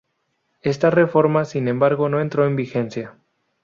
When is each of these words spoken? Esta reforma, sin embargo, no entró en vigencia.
Esta 0.63 0.89
reforma, 0.89 1.45
sin 1.45 1.67
embargo, 1.67 2.09
no 2.09 2.21
entró 2.21 2.47
en 2.47 2.55
vigencia. 2.55 3.19